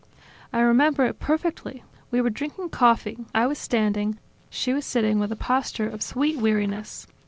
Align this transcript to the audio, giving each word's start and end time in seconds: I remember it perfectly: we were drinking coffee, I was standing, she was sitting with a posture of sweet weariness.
I 0.51 0.61
remember 0.61 1.05
it 1.05 1.19
perfectly: 1.19 1.83
we 2.09 2.21
were 2.21 2.31
drinking 2.31 2.69
coffee, 2.69 3.19
I 3.35 3.45
was 3.45 3.59
standing, 3.59 4.17
she 4.49 4.73
was 4.73 4.83
sitting 4.83 5.19
with 5.19 5.31
a 5.31 5.35
posture 5.35 5.87
of 5.87 6.01
sweet 6.01 6.39
weariness. 6.39 7.05